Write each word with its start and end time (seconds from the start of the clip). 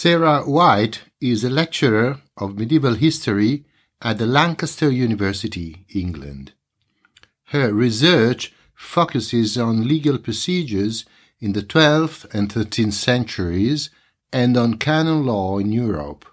Sarah 0.00 0.42
White 0.42 1.00
is 1.20 1.42
a 1.42 1.50
lecturer 1.50 2.20
of 2.36 2.56
medieval 2.56 2.94
history 2.94 3.64
at 4.00 4.18
the 4.18 4.26
Lancaster 4.26 4.92
University, 4.92 5.84
England. 5.92 6.52
Her 7.46 7.72
research 7.72 8.52
focuses 8.76 9.58
on 9.58 9.88
legal 9.88 10.18
procedures 10.18 11.04
in 11.40 11.52
the 11.52 11.62
12th 11.62 12.32
and 12.32 12.48
13th 12.48 12.92
centuries 12.92 13.90
and 14.32 14.56
on 14.56 14.74
canon 14.74 15.26
law 15.26 15.58
in 15.58 15.72
Europe. 15.72 16.24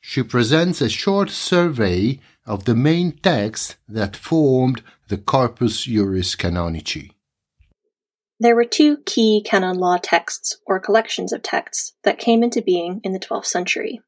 She 0.00 0.24
presents 0.24 0.80
a 0.80 0.88
short 0.88 1.30
survey 1.30 2.18
of 2.44 2.64
the 2.64 2.74
main 2.74 3.12
texts 3.12 3.76
that 3.88 4.16
formed 4.16 4.82
the 5.06 5.18
Corpus 5.18 5.84
Juris 5.84 6.34
Canonici. 6.34 7.13
There 8.44 8.54
were 8.54 8.66
two 8.66 8.98
key 9.06 9.42
canon 9.42 9.78
law 9.78 9.96
texts, 9.96 10.58
or 10.66 10.78
collections 10.78 11.32
of 11.32 11.40
texts, 11.40 11.94
that 12.02 12.18
came 12.18 12.42
into 12.42 12.60
being 12.60 13.00
in 13.02 13.14
the 13.14 13.18
12th 13.18 13.46
century. 13.46 14.02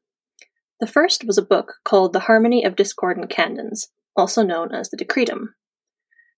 The 0.79 0.85
first 0.85 1.25
was 1.25 1.39
a 1.39 1.41
book 1.41 1.77
called 1.83 2.13
The 2.13 2.19
Harmony 2.19 2.63
of 2.63 2.75
Discordant 2.75 3.31
Canons, 3.31 3.87
also 4.15 4.43
known 4.43 4.75
as 4.75 4.91
the 4.91 4.97
Decretum. 4.97 5.55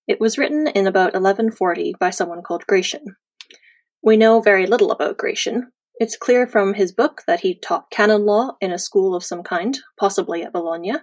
It 0.07 0.17
was 0.17 0.37
written 0.37 0.67
in 0.67 0.87
about 0.87 1.11
1140 1.11 1.95
by 1.99 2.09
someone 2.09 2.41
called 2.41 2.65
Gratian. 2.67 3.17
We 4.01 4.15
know 4.15 4.39
very 4.39 4.65
little 4.65 4.91
about 4.91 5.17
Gratian. 5.17 5.73
It's 5.99 6.15
clear 6.15 6.47
from 6.47 6.75
his 6.75 6.93
book 6.93 7.23
that 7.27 7.41
he 7.41 7.53
taught 7.53 7.91
canon 7.91 8.25
law 8.25 8.51
in 8.61 8.71
a 8.71 8.79
school 8.79 9.13
of 9.13 9.25
some 9.25 9.43
kind, 9.43 9.77
possibly 9.99 10.41
at 10.41 10.53
Bologna, 10.53 10.93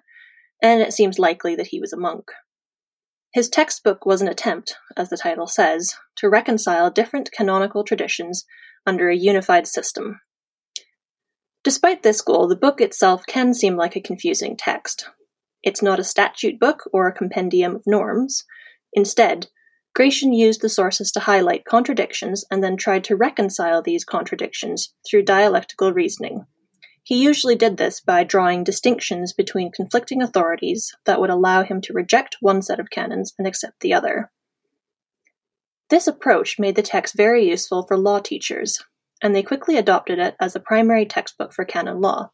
and 0.62 0.80
it 0.80 0.94
seems 0.94 1.18
likely 1.18 1.56
that 1.56 1.66
he 1.66 1.78
was 1.78 1.92
a 1.92 1.98
monk. 1.98 2.30
His 3.36 3.50
textbook 3.50 4.06
was 4.06 4.22
an 4.22 4.28
attempt, 4.28 4.78
as 4.96 5.10
the 5.10 5.18
title 5.18 5.46
says, 5.46 5.94
to 6.16 6.30
reconcile 6.30 6.90
different 6.90 7.30
canonical 7.32 7.84
traditions 7.84 8.46
under 8.86 9.10
a 9.10 9.14
unified 9.14 9.66
system. 9.66 10.22
Despite 11.62 12.02
this 12.02 12.22
goal, 12.22 12.48
the 12.48 12.56
book 12.56 12.80
itself 12.80 13.26
can 13.26 13.52
seem 13.52 13.76
like 13.76 13.94
a 13.94 14.00
confusing 14.00 14.56
text. 14.56 15.10
It's 15.62 15.82
not 15.82 16.00
a 16.00 16.02
statute 16.02 16.58
book 16.58 16.84
or 16.94 17.08
a 17.08 17.12
compendium 17.12 17.76
of 17.76 17.82
norms. 17.86 18.42
Instead, 18.94 19.48
Gratian 19.94 20.32
used 20.32 20.62
the 20.62 20.70
sources 20.70 21.12
to 21.12 21.20
highlight 21.20 21.66
contradictions 21.66 22.42
and 22.50 22.64
then 22.64 22.78
tried 22.78 23.04
to 23.04 23.16
reconcile 23.16 23.82
these 23.82 24.06
contradictions 24.06 24.94
through 25.06 25.24
dialectical 25.24 25.92
reasoning. 25.92 26.46
He 27.06 27.22
usually 27.22 27.54
did 27.54 27.76
this 27.76 28.00
by 28.00 28.24
drawing 28.24 28.64
distinctions 28.64 29.32
between 29.32 29.70
conflicting 29.70 30.22
authorities 30.22 30.92
that 31.04 31.20
would 31.20 31.30
allow 31.30 31.62
him 31.62 31.80
to 31.82 31.92
reject 31.92 32.38
one 32.40 32.62
set 32.62 32.80
of 32.80 32.90
canons 32.90 33.32
and 33.38 33.46
accept 33.46 33.78
the 33.78 33.94
other. 33.94 34.32
This 35.88 36.08
approach 36.08 36.58
made 36.58 36.74
the 36.74 36.82
text 36.82 37.14
very 37.16 37.48
useful 37.48 37.84
for 37.86 37.96
law 37.96 38.18
teachers, 38.18 38.82
and 39.22 39.36
they 39.36 39.44
quickly 39.44 39.76
adopted 39.76 40.18
it 40.18 40.34
as 40.40 40.56
a 40.56 40.60
primary 40.60 41.06
textbook 41.06 41.52
for 41.52 41.64
canon 41.64 42.00
law. 42.00 42.32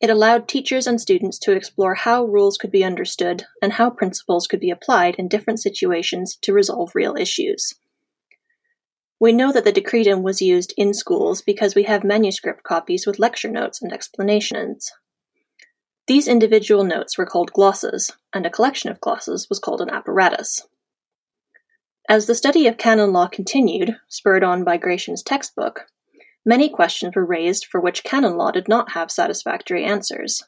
It 0.00 0.10
allowed 0.10 0.46
teachers 0.46 0.86
and 0.86 1.00
students 1.00 1.40
to 1.40 1.56
explore 1.56 1.96
how 1.96 2.22
rules 2.24 2.56
could 2.56 2.70
be 2.70 2.84
understood 2.84 3.46
and 3.60 3.72
how 3.72 3.90
principles 3.90 4.46
could 4.46 4.60
be 4.60 4.70
applied 4.70 5.16
in 5.16 5.26
different 5.26 5.58
situations 5.58 6.38
to 6.42 6.52
resolve 6.52 6.92
real 6.94 7.16
issues. 7.16 7.74
We 9.20 9.32
know 9.32 9.52
that 9.52 9.64
the 9.64 9.72
Decretum 9.72 10.22
was 10.22 10.40
used 10.40 10.72
in 10.76 10.94
schools 10.94 11.42
because 11.42 11.74
we 11.74 11.84
have 11.84 12.04
manuscript 12.04 12.62
copies 12.62 13.06
with 13.06 13.18
lecture 13.18 13.50
notes 13.50 13.82
and 13.82 13.92
explanations. 13.92 14.92
These 16.06 16.28
individual 16.28 16.84
notes 16.84 17.18
were 17.18 17.26
called 17.26 17.52
glosses, 17.52 18.12
and 18.32 18.46
a 18.46 18.50
collection 18.50 18.90
of 18.90 19.00
glosses 19.00 19.48
was 19.48 19.58
called 19.58 19.80
an 19.80 19.90
apparatus. 19.90 20.66
As 22.08 22.26
the 22.26 22.34
study 22.34 22.66
of 22.66 22.78
canon 22.78 23.12
law 23.12 23.26
continued, 23.26 23.96
spurred 24.08 24.44
on 24.44 24.64
by 24.64 24.78
Gratian's 24.78 25.22
textbook, 25.22 25.86
many 26.46 26.68
questions 26.68 27.14
were 27.14 27.26
raised 27.26 27.66
for 27.66 27.80
which 27.80 28.04
canon 28.04 28.36
law 28.36 28.50
did 28.50 28.68
not 28.68 28.92
have 28.92 29.10
satisfactory 29.10 29.84
answers. 29.84 30.44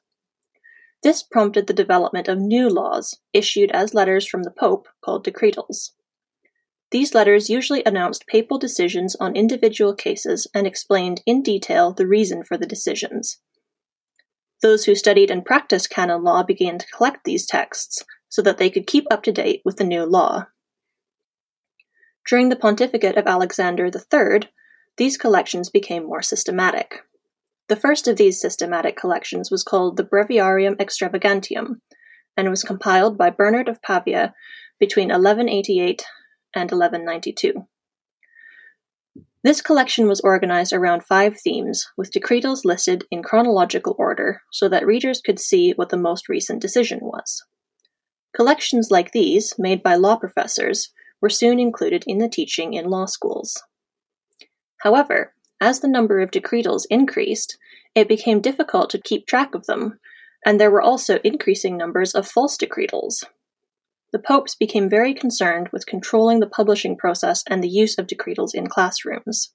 This 1.03 1.22
prompted 1.22 1.66
the 1.66 1.75
development 1.75 2.28
of 2.28 2.38
new 2.38 2.69
laws, 2.69 3.19
issued 3.32 3.70
as 3.72 3.94
letters 3.94 4.26
from 4.26 4.44
the 4.44 4.50
Pope, 4.50 4.86
called 5.04 5.25
decretals. 5.25 5.92
These 6.90 7.14
letters 7.14 7.48
usually 7.48 7.84
announced 7.84 8.26
papal 8.26 8.58
decisions 8.58 9.14
on 9.16 9.36
individual 9.36 9.94
cases 9.94 10.48
and 10.52 10.66
explained 10.66 11.22
in 11.24 11.42
detail 11.42 11.92
the 11.92 12.06
reason 12.06 12.42
for 12.42 12.56
the 12.56 12.66
decisions. 12.66 13.38
Those 14.60 14.84
who 14.84 14.94
studied 14.94 15.30
and 15.30 15.44
practiced 15.44 15.90
canon 15.90 16.24
law 16.24 16.42
began 16.42 16.78
to 16.78 16.86
collect 16.88 17.24
these 17.24 17.46
texts 17.46 18.04
so 18.28 18.42
that 18.42 18.58
they 18.58 18.70
could 18.70 18.86
keep 18.86 19.06
up 19.10 19.22
to 19.22 19.32
date 19.32 19.62
with 19.64 19.76
the 19.76 19.84
new 19.84 20.04
law. 20.04 20.46
During 22.28 22.48
the 22.48 22.56
pontificate 22.56 23.16
of 23.16 23.26
Alexander 23.26 23.86
III, 23.86 24.50
these 24.96 25.16
collections 25.16 25.70
became 25.70 26.04
more 26.04 26.22
systematic. 26.22 27.02
The 27.68 27.76
first 27.76 28.08
of 28.08 28.16
these 28.16 28.40
systematic 28.40 28.96
collections 28.96 29.50
was 29.50 29.62
called 29.62 29.96
the 29.96 30.04
Breviarium 30.04 30.78
Extravagantium 30.80 31.80
and 32.36 32.50
was 32.50 32.62
compiled 32.62 33.16
by 33.16 33.30
Bernard 33.30 33.68
of 33.68 33.80
Pavia 33.80 34.34
between 34.78 35.08
1188 35.08 36.04
and 36.54 36.70
1192. 36.70 37.66
This 39.42 39.62
collection 39.62 40.06
was 40.06 40.20
organized 40.20 40.72
around 40.72 41.04
five 41.04 41.40
themes, 41.40 41.88
with 41.96 42.10
decretals 42.10 42.64
listed 42.64 43.04
in 43.10 43.22
chronological 43.22 43.96
order 43.98 44.42
so 44.52 44.68
that 44.68 44.86
readers 44.86 45.22
could 45.22 45.40
see 45.40 45.72
what 45.72 45.88
the 45.88 45.96
most 45.96 46.28
recent 46.28 46.60
decision 46.60 46.98
was. 47.00 47.42
Collections 48.36 48.90
like 48.90 49.12
these, 49.12 49.54
made 49.58 49.82
by 49.82 49.94
law 49.94 50.16
professors, 50.16 50.92
were 51.22 51.30
soon 51.30 51.58
included 51.58 52.04
in 52.06 52.18
the 52.18 52.28
teaching 52.28 52.74
in 52.74 52.90
law 52.90 53.06
schools. 53.06 53.62
However, 54.82 55.34
as 55.60 55.80
the 55.80 55.88
number 55.88 56.20
of 56.20 56.30
decretals 56.30 56.86
increased, 56.90 57.58
it 57.94 58.08
became 58.08 58.40
difficult 58.40 58.90
to 58.90 59.00
keep 59.00 59.26
track 59.26 59.54
of 59.54 59.66
them, 59.66 59.98
and 60.44 60.60
there 60.60 60.70
were 60.70 60.80
also 60.82 61.18
increasing 61.24 61.76
numbers 61.76 62.14
of 62.14 62.28
false 62.28 62.56
decretals, 62.56 63.24
the 64.12 64.19
popes 64.19 64.54
became 64.54 64.88
very 64.88 65.15
concerned 65.15 65.69
with 65.72 65.87
controlling 65.87 66.41
the 66.41 66.48
publishing 66.48 66.97
process 66.97 67.43
and 67.47 67.62
the 67.62 67.69
use 67.69 67.98
of 67.98 68.06
decretals 68.06 68.54
in 68.54 68.66
classrooms. 68.66 69.53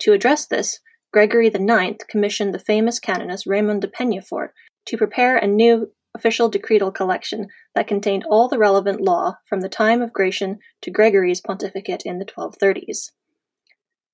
To 0.00 0.12
address 0.12 0.46
this, 0.46 0.80
Gregory 1.12 1.48
IX 1.48 2.02
commissioned 2.08 2.54
the 2.54 2.58
famous 2.58 2.98
canonist 2.98 3.46
Raymond 3.46 3.82
de 3.82 3.88
Peñafort 3.88 4.50
to 4.86 4.96
prepare 4.96 5.36
a 5.36 5.46
new 5.46 5.92
official 6.14 6.50
decretal 6.50 6.94
collection 6.94 7.48
that 7.74 7.86
contained 7.86 8.24
all 8.28 8.48
the 8.48 8.58
relevant 8.58 9.00
law 9.00 9.36
from 9.48 9.60
the 9.60 9.68
time 9.68 10.02
of 10.02 10.12
Gratian 10.12 10.58
to 10.82 10.90
Gregory's 10.90 11.40
pontificate 11.40 12.02
in 12.04 12.18
the 12.18 12.24
1230s. 12.24 13.10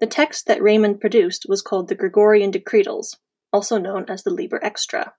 The 0.01 0.07
text 0.07 0.47
that 0.47 0.63
Raymond 0.63 1.01
produced 1.01 1.47
was 1.49 1.63
called 1.63 1.89
the 1.89 1.95
Gregorian 1.95 2.51
Decretals, 2.51 3.17
also 3.53 3.79
known 3.79 4.05
as 4.09 4.23
the 4.23 4.31
Liber 4.31 4.63
Extra. 4.63 5.15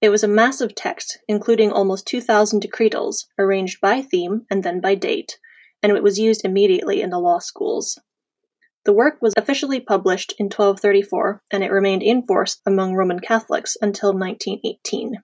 It 0.00 0.10
was 0.10 0.22
a 0.22 0.28
massive 0.28 0.74
text, 0.74 1.18
including 1.26 1.72
almost 1.72 2.06
two 2.06 2.20
thousand 2.20 2.60
decretals, 2.60 3.26
arranged 3.38 3.80
by 3.80 4.02
theme 4.02 4.46
and 4.50 4.62
then 4.62 4.80
by 4.80 4.94
date, 4.94 5.38
and 5.82 5.96
it 5.96 6.02
was 6.02 6.18
used 6.18 6.44
immediately 6.44 7.00
in 7.00 7.10
the 7.10 7.18
law 7.18 7.38
schools. 7.38 7.98
The 8.84 8.92
work 8.92 9.20
was 9.20 9.34
officially 9.36 9.80
published 9.80 10.34
in 10.38 10.46
1234, 10.46 11.42
and 11.50 11.64
it 11.64 11.72
remained 11.72 12.02
in 12.02 12.24
force 12.24 12.60
among 12.64 12.94
Roman 12.94 13.18
Catholics 13.18 13.76
until 13.80 14.10
1918. 14.12 15.22